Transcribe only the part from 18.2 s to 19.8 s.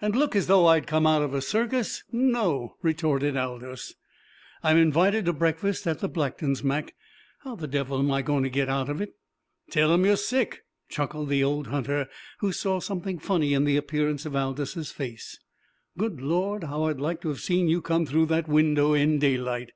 that window in daylight!"